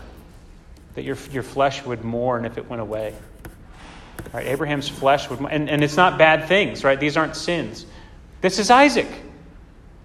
[0.96, 3.16] That your, your flesh would mourn if it went away?
[4.34, 4.46] Right?
[4.48, 7.00] Abraham's flesh would, and, and it's not bad things, right?
[7.00, 7.86] These aren't sins.
[8.42, 9.08] This is Isaac.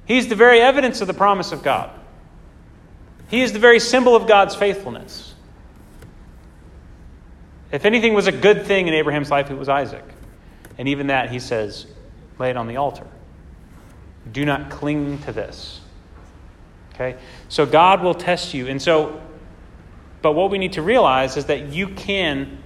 [0.06, 1.90] He's the very evidence of the promise of God.
[3.28, 5.33] He is the very symbol of God's faithfulness.
[7.74, 10.04] If anything was a good thing in Abraham's life, it was Isaac.
[10.78, 11.86] And even that, he says,
[12.38, 13.06] lay it on the altar.
[14.30, 15.80] Do not cling to this.
[16.94, 17.16] Okay?
[17.48, 18.68] So God will test you.
[18.68, 19.20] And so,
[20.22, 22.58] but what we need to realize is that you can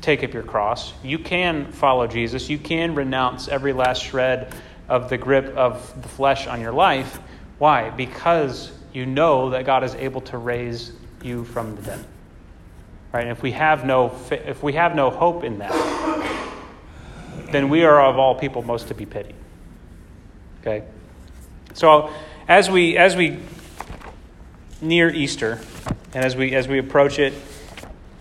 [0.00, 0.94] take up your cross.
[1.04, 2.48] You can follow Jesus.
[2.48, 4.54] You can renounce every last shred
[4.88, 7.20] of the grip of the flesh on your life.
[7.58, 7.90] Why?
[7.90, 12.04] Because you know that God is able to raise you from the dead.
[13.16, 13.22] Right?
[13.22, 15.72] And if we have no if we have no hope in that,
[17.50, 19.34] then we are of all people most to be pitied.
[20.60, 20.84] Okay?
[21.72, 22.10] So
[22.46, 23.38] as we as we
[24.82, 25.58] near Easter
[26.12, 27.32] and as we as we approach it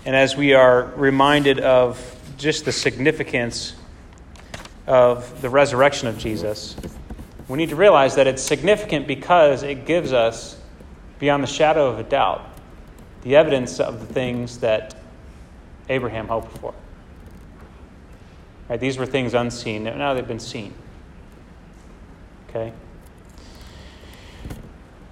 [0.05, 1.99] and as we are reminded of
[2.38, 3.75] just the significance
[4.88, 6.73] of the resurrection of Jesus,
[7.49, 10.58] we need to realize that it's significant because it gives us,
[11.19, 12.55] beyond the shadow of a doubt,
[13.26, 14.96] the evidence of the things that
[15.90, 16.74] Abraham hoped for.
[18.70, 19.84] Right, these were things unseen.
[19.84, 20.74] Now they've been seen.
[22.50, 22.72] Okay?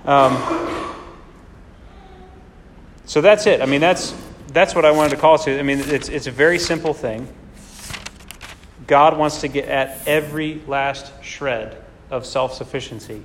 [0.06, 0.96] Um,
[3.06, 3.62] so that's it.
[3.62, 4.14] I mean, that's,
[4.50, 5.60] that's what I wanted to call it to.
[5.60, 7.28] I mean, it's, it's a very simple thing.
[8.86, 13.24] God wants to get at every last shred of self sufficiency,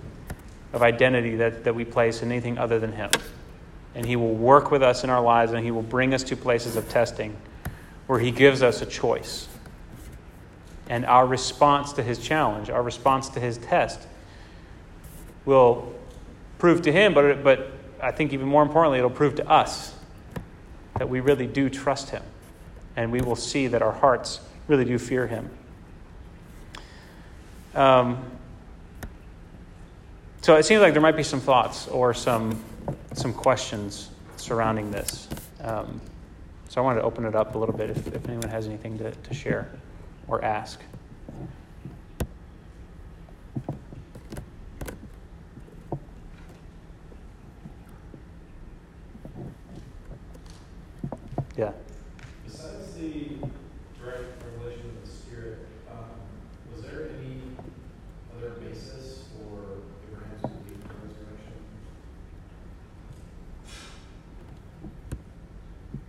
[0.72, 3.11] of identity that, that we place in anything other than Him.
[3.94, 6.37] And He will work with us in our lives and He will bring us to
[6.37, 7.37] places of testing
[8.07, 9.48] where He gives us a choice.
[10.88, 14.01] And our response to His challenge, our response to His test,
[15.44, 15.92] will
[16.59, 17.72] prove to Him, but, but
[18.03, 19.94] I think even more importantly, it'll prove to us
[20.98, 22.22] that we really do trust Him.
[22.96, 25.51] And we will see that our hearts really do fear Him.
[27.74, 28.24] Um,
[30.40, 32.62] so it seems like there might be some thoughts or some,
[33.18, 35.28] some questions surrounding this.
[35.61, 36.00] Um,
[36.68, 38.98] so I wanted to open it up a little bit if, if anyone has anything
[38.98, 39.70] to, to share
[40.28, 40.81] or ask.
[51.57, 51.72] Yeah.
[52.46, 53.38] Besides the
[54.00, 56.04] direct revelation of the Spirit, um,
[56.72, 57.40] was there any
[58.37, 61.57] other basis for Abraham's belief in the resurrection?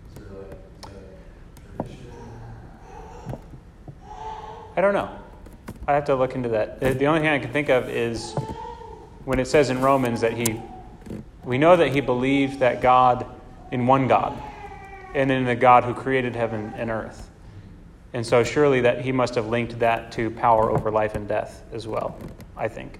[0.05, 0.53] Is there like
[0.85, 2.13] a tradition?
[4.77, 5.09] I don't know.
[5.87, 6.79] I have to look into that.
[6.79, 8.33] The only thing I can think of is
[9.25, 10.59] when it says in Romans that he,
[11.43, 13.25] we know that he believed that God,
[13.71, 14.37] in one God,
[15.13, 17.29] and in the God who created heaven and earth.
[18.13, 21.63] And so surely that he must have linked that to power over life and death
[21.71, 22.17] as well,
[22.57, 22.99] I think.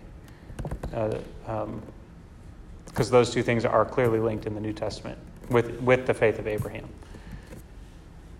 [0.82, 1.82] Because uh, um,
[3.10, 5.18] those two things are clearly linked in the New Testament
[5.50, 6.88] with, with the faith of Abraham.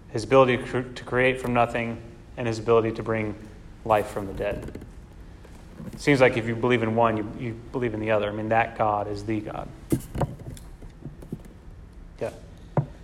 [0.10, 2.00] His ability to create from nothing
[2.38, 3.36] and his ability to bring
[3.86, 4.80] life from the dead.
[5.94, 8.30] It seems like if you believe in one, you, you believe in the other.
[8.30, 9.68] I mean, that God is the God.
[12.20, 12.32] Yeah.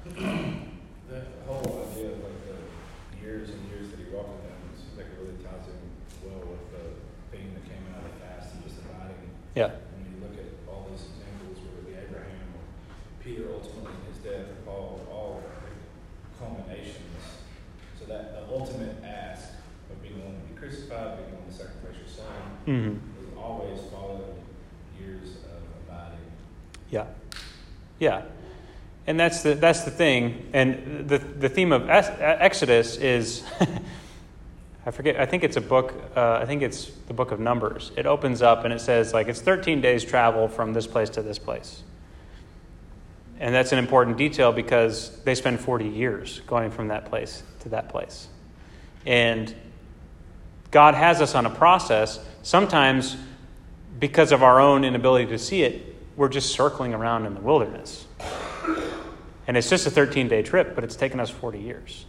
[0.03, 4.97] The whole idea of like the years and years that he walked with him seems
[4.97, 6.83] like it really ties in well with the
[7.31, 9.31] thing that came out of the fast and just abiding.
[9.55, 9.71] Yeah.
[9.95, 12.63] When you look at all these examples, whether it be Abraham or
[13.23, 15.79] Peter ultimately in his death, or Paul, all like
[16.39, 17.23] culminations.
[17.99, 19.55] So that the ultimate ask
[19.89, 23.39] of being willing to be crucified, being willing to sacrifice your son, Mm-hmm.
[23.39, 24.35] always followed
[24.99, 26.17] years of abiding.
[26.89, 27.05] Yeah.
[27.99, 28.23] Yeah.
[29.07, 30.49] And that's the, that's the thing.
[30.53, 33.43] And the, the theme of Exodus is,
[34.85, 37.91] I forget, I think it's a book, uh, I think it's the book of Numbers.
[37.95, 41.21] It opens up and it says, like, it's 13 days travel from this place to
[41.21, 41.83] this place.
[43.39, 47.69] And that's an important detail because they spend 40 years going from that place to
[47.69, 48.27] that place.
[49.05, 49.53] And
[50.71, 52.19] God has us on a process.
[52.45, 53.17] Sometimes,
[53.99, 58.05] because of our own inability to see it, we're just circling around in the wilderness.
[59.47, 62.05] And it's just a 13 day trip, but it's taken us 40 years.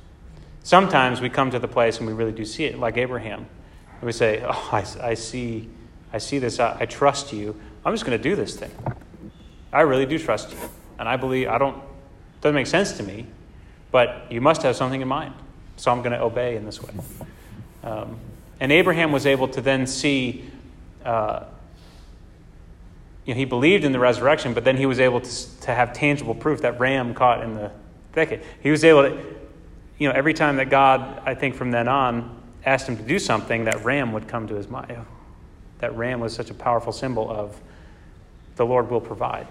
[0.62, 3.46] Sometimes we come to the place and we really do see it, like Abraham.
[3.94, 5.70] And we say, Oh, I, I see,
[6.12, 6.60] I see this.
[6.60, 7.58] I, I trust you.
[7.82, 8.72] I'm just going to do this thing.
[9.72, 10.58] I really do trust you.
[10.98, 11.82] And I believe, I don't,
[12.42, 13.26] doesn't make sense to me,
[13.90, 15.32] but you must have something in mind.
[15.76, 16.92] So I'm going to obey in this way.
[17.82, 18.20] Um,
[18.60, 20.44] and Abraham was able to then see,
[21.04, 21.44] uh,
[23.24, 25.92] you know, he believed in the resurrection, but then he was able to, to have
[25.92, 27.70] tangible proof that ram caught in the
[28.12, 28.44] thicket.
[28.62, 29.36] He was able to,
[29.98, 33.18] you know, every time that God, I think from then on, asked him to do
[33.18, 35.04] something, that ram would come to his mind.
[35.78, 37.60] That ram was such a powerful symbol of
[38.56, 39.46] the Lord will provide.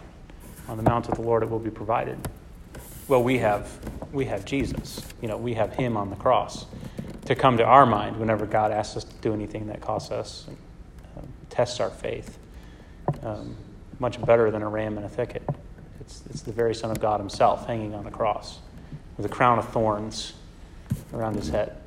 [0.68, 2.18] On the mount of the Lord it will be provided.
[3.08, 3.70] Well, we have
[4.12, 5.06] we have Jesus.
[5.22, 6.66] You know, we have Him on the cross
[7.26, 10.46] to come to our mind whenever God asks us to do anything that costs us,
[11.18, 12.38] um, tests our faith.
[13.24, 13.56] Um,
[14.00, 15.48] much better than a ram in a thicket.
[16.02, 18.60] It's, it's the very Son of God Himself hanging on the cross
[19.18, 20.34] with a crown of thorns
[21.14, 21.78] around His head.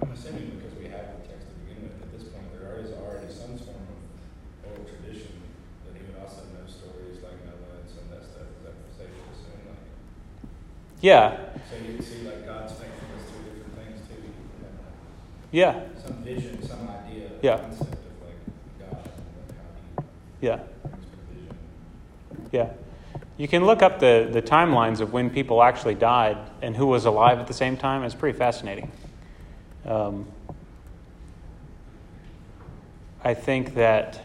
[0.00, 2.92] I'm assuming because we have the text to begin with, at this point, there is
[2.92, 5.34] already some form of oral tradition
[5.84, 8.46] that even would also know stories like Noah and some of that stuff.
[8.46, 9.68] Is that safe to assume?
[9.68, 9.82] Like,
[11.02, 11.36] Yeah,
[11.68, 14.22] so you can see like God's faithfulness through different things too.
[14.22, 14.96] You can have, like,
[15.52, 17.58] yeah, some vision, some idea, Yeah.
[17.58, 19.10] concept of like God
[19.48, 19.56] and
[19.98, 20.04] how
[20.40, 20.58] yeah,
[22.50, 22.70] yeah.
[23.36, 27.06] You can look up the, the timelines of when people actually died and who was
[27.06, 28.04] alive at the same time.
[28.04, 28.90] It's pretty fascinating.
[29.84, 30.26] Um,
[33.24, 34.20] I think that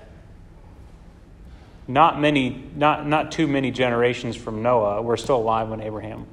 [1.88, 6.25] not many, not, not too many generations from Noah were still alive when Abraham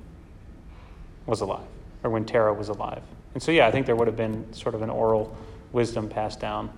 [1.27, 1.67] was alive,
[2.03, 3.03] or when Terah was alive.
[3.35, 5.37] And so, yeah, I think there would have been sort of an oral
[5.73, 6.71] wisdom passed down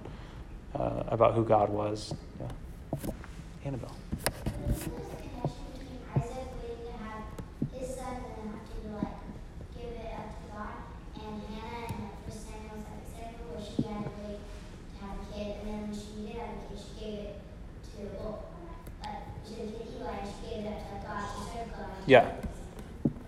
[0.74, 2.14] uh, about who God was.
[2.40, 2.48] Yeah.
[3.66, 3.94] Annabelle.
[4.74, 4.92] Isaac
[6.62, 7.24] waiting to have
[7.78, 9.16] his son and then have to like
[9.76, 10.76] give it up to God,
[11.16, 15.16] and Hannah in the first Samuel second Samuel where she had to wait to have
[15.20, 17.36] a kid, and then when she did have a kid, she gave it
[17.92, 18.48] to well,
[19.02, 21.68] like she had a kid Eli, and she gave it up to God to serve
[21.76, 21.92] God.
[22.06, 22.32] Yeah.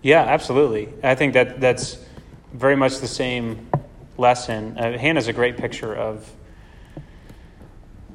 [0.01, 0.89] Yeah, absolutely.
[1.03, 1.99] I think that that's
[2.53, 3.69] very much the same
[4.17, 4.77] lesson.
[4.77, 6.29] Uh, Hannah's a great picture of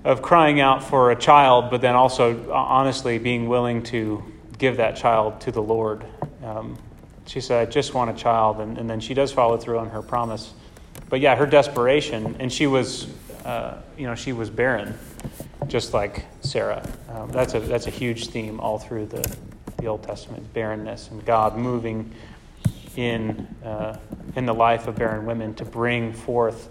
[0.04, 4.22] of crying out for a child, but then also uh, honestly being willing to
[4.58, 6.04] give that child to the Lord.
[6.44, 6.76] Um,
[7.26, 9.88] she said, "I just want a child," and, and then she does follow through on
[9.90, 10.52] her promise.
[11.08, 13.06] But yeah, her desperation, and she was,
[13.44, 14.98] uh, you know, she was barren,
[15.68, 16.86] just like Sarah.
[17.08, 19.36] Um, that's a that's a huge theme all through the
[19.78, 22.12] the Old Testament: barrenness and God moving
[22.96, 23.96] in uh,
[24.36, 26.68] in the life of barren women to bring forth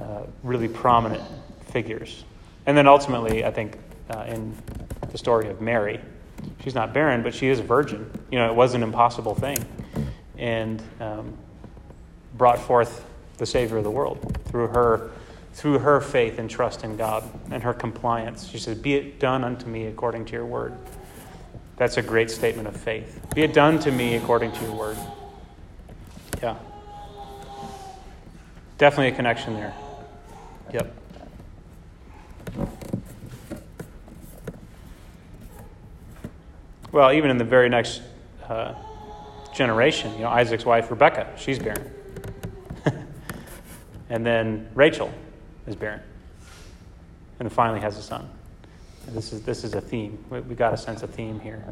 [0.00, 1.22] uh, really prominent
[1.70, 2.24] figures.
[2.66, 3.78] And then ultimately, I think
[4.10, 4.54] uh, in
[5.10, 6.00] the story of Mary,
[6.62, 8.10] she's not barren, but she is a virgin.
[8.30, 9.58] You know, it was an impossible thing,
[10.36, 11.36] and um,
[12.36, 13.04] brought forth
[13.38, 15.10] the Savior of the world through her
[15.54, 18.46] through her faith and trust in God and her compliance.
[18.46, 20.74] She said, "Be it done unto me according to your word."
[21.76, 23.24] That's a great statement of faith.
[23.34, 24.98] Be it done to me according to your word.
[26.42, 26.56] Yeah.
[28.78, 29.74] Definitely a connection there.
[30.72, 30.94] Yep.
[36.92, 38.02] Well, even in the very next
[38.48, 38.74] uh,
[39.52, 41.90] generation, you know, Isaac's wife, Rebecca, she's barren.
[44.10, 45.12] and then Rachel
[45.66, 46.00] is barren.
[47.40, 48.28] And finally has a son.
[49.06, 50.24] And this is, this is a theme.
[50.30, 51.64] We, we got a sense of theme here.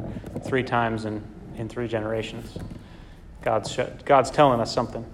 [0.45, 1.23] Three times in,
[1.57, 2.57] in three generations.
[3.47, 5.07] God's, sh- God's telling us something.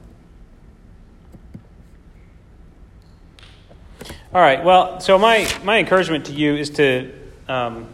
[4.32, 7.12] All right, well, so my, my encouragement to you is to
[7.46, 7.86] um,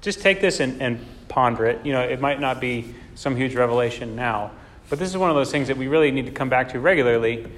[0.00, 1.84] just take this and, and ponder it.
[1.84, 4.52] You know, it might not be some huge revelation now,
[4.88, 6.78] but this is one of those things that we really need to come back to
[6.78, 7.50] regularly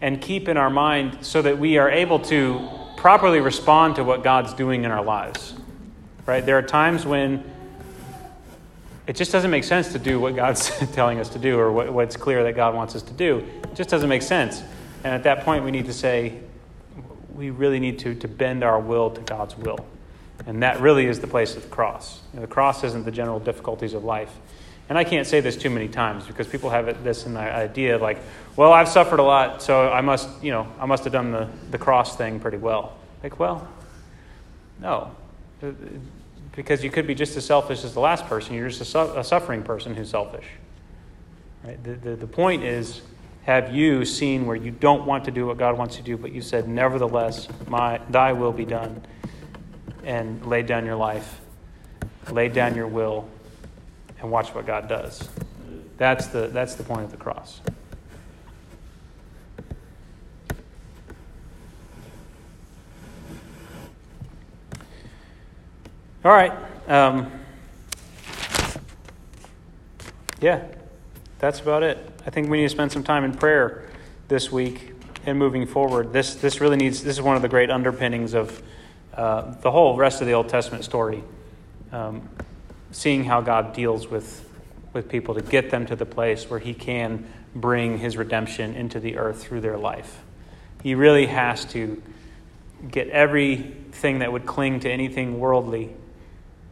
[0.00, 2.60] and keep in our mind so that we are able to
[2.96, 5.54] properly respond to what God's doing in our lives.
[6.26, 6.46] Right?
[6.46, 7.42] There are times when
[9.06, 11.92] it just doesn't make sense to do what God's telling us to do or what,
[11.92, 13.46] what's clear that God wants us to do.
[13.64, 14.62] It just doesn't make sense.
[15.04, 16.40] And at that point, we need to say,
[17.34, 19.78] we really need to, to bend our will to God's will.
[20.46, 22.20] And that really is the place of the cross.
[22.32, 24.34] You know, the cross isn't the general difficulties of life.
[24.88, 27.96] And I can't say this too many times because people have this in the idea
[27.96, 28.18] of like,
[28.54, 31.48] well, I've suffered a lot, so I must, you know, I must have done the,
[31.70, 32.96] the cross thing pretty well.
[33.22, 33.66] Like, well,
[34.80, 35.10] no.
[35.62, 35.72] Uh,
[36.56, 38.54] Because you could be just as selfish as the last person.
[38.54, 40.46] You're just a, su- a suffering person who's selfish.
[41.62, 41.82] Right?
[41.84, 43.02] The, the, the point is,
[43.44, 46.16] have you seen where you don't want to do what God wants you to do,
[46.16, 49.02] but you said, Nevertheless, my, thy will be done,
[50.02, 51.40] and laid down your life,
[52.30, 53.28] laid down your will,
[54.20, 55.28] and watch what God does?
[55.98, 57.60] That's the, that's the point of the cross.
[66.26, 66.52] All right.
[66.88, 67.30] Um,
[70.40, 70.66] yeah,
[71.38, 71.98] that's about it.
[72.26, 73.88] I think we need to spend some time in prayer
[74.26, 76.12] this week and moving forward.
[76.12, 78.60] This, this really needs, this is one of the great underpinnings of
[79.14, 81.22] uh, the whole rest of the Old Testament story.
[81.92, 82.28] Um,
[82.90, 84.50] seeing how God deals with,
[84.94, 87.24] with people to get them to the place where He can
[87.54, 90.24] bring His redemption into the earth through their life.
[90.82, 92.02] He really has to
[92.90, 95.94] get everything that would cling to anything worldly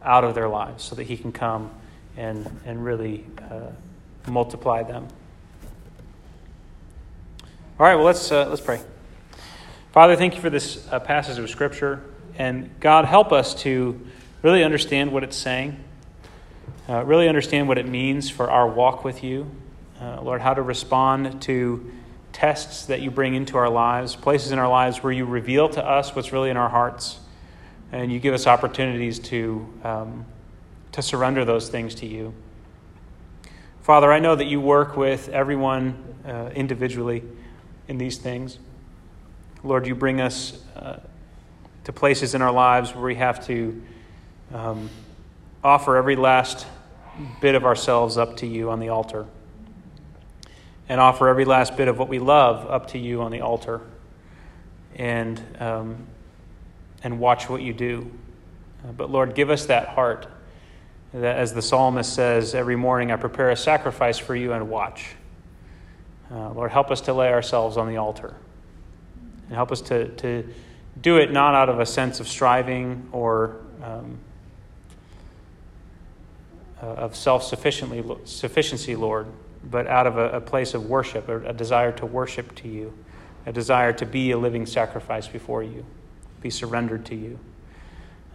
[0.05, 1.71] out of their lives so that He can come
[2.15, 3.71] and, and really uh,
[4.27, 5.07] multiply them.
[7.77, 8.79] All right, well, let's, uh, let's pray.
[9.91, 12.01] Father, thank you for this uh, passage of Scripture.
[12.37, 13.99] And God, help us to
[14.41, 15.81] really understand what it's saying,
[16.87, 19.49] uh, really understand what it means for our walk with you.
[19.99, 21.91] Uh, Lord, how to respond to
[22.33, 25.83] tests that you bring into our lives, places in our lives where you reveal to
[25.83, 27.19] us what's really in our hearts,
[27.95, 30.25] and you give us opportunities to, um,
[30.91, 32.33] to surrender those things to you.
[33.83, 37.23] Father, I know that you work with everyone uh, individually
[37.87, 38.59] in these things.
[39.63, 40.99] Lord, you bring us uh,
[41.85, 43.81] to places in our lives where we have to
[44.53, 44.89] um,
[45.63, 46.67] offer every last
[47.39, 49.25] bit of ourselves up to you on the altar
[50.89, 53.79] and offer every last bit of what we love up to you on the altar
[54.97, 56.07] and, um,
[57.03, 58.11] and watch what you do.
[58.83, 60.27] Uh, but Lord, give us that heart
[61.13, 65.07] that, as the psalmist says, every morning I prepare a sacrifice for you and watch.
[66.31, 68.35] Uh, Lord, help us to lay ourselves on the altar
[69.47, 70.47] and help us to, to
[71.01, 74.17] do it not out of a sense of striving or um,
[76.81, 79.27] uh, of self sufficiency, Lord,
[79.63, 82.93] but out of a, a place of worship, a, a, desire to worship to you,
[83.45, 85.85] a desire to be a living sacrifice before you,
[86.45, 87.39] be surrendered to you.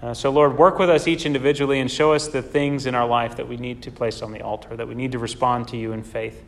[0.02, 3.06] Uh, so, Lord, work with us each individually and show us the things in our
[3.06, 5.76] life that we need to place on the altar, that we need to respond to
[5.76, 6.42] you in faith.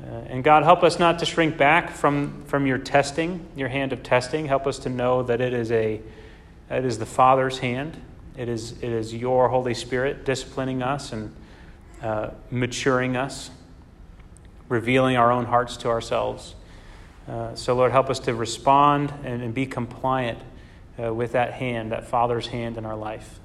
[0.00, 3.92] Uh, and God, help us not to shrink back from, from your testing, your hand
[3.92, 4.46] of testing.
[4.46, 6.00] Help us to know that it is, a,
[6.70, 8.00] it is the Father's hand.
[8.36, 11.34] It is, it is your Holy Spirit disciplining us and
[12.00, 13.50] uh, maturing us
[14.68, 16.54] revealing our own hearts to ourselves.
[17.28, 20.38] Uh, so, Lord, help us to respond and, and be compliant
[21.02, 23.38] uh, with that hand, that Father's hand in our life.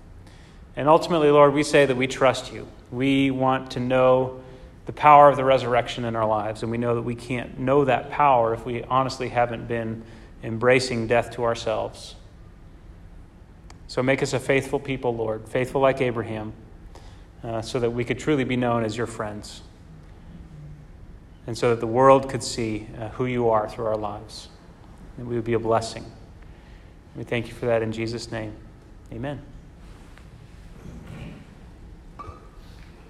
[0.75, 2.67] And ultimately, Lord, we say that we trust you.
[2.91, 4.41] We want to know
[4.85, 7.85] the power of the resurrection in our lives, and we know that we can't know
[7.85, 10.03] that power if we honestly haven't been
[10.43, 12.15] embracing death to ourselves.
[13.87, 16.53] So make us a faithful people, Lord, faithful like Abraham,
[17.43, 19.61] uh, so that we could truly be known as your friends
[21.47, 24.49] and so that the world could see uh, who you are through our lives.
[25.17, 26.05] And we would be a blessing.
[27.15, 28.55] We thank you for that in Jesus' name.
[29.11, 29.41] Amen.